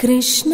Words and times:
Krishna 0.00 0.50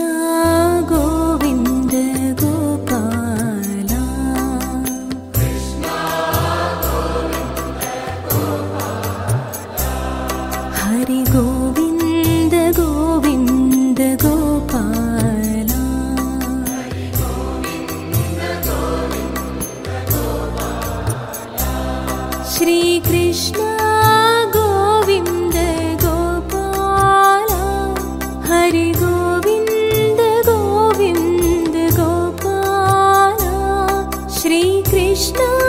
Shri Krishna 34.41 35.60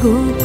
good. 0.00 0.39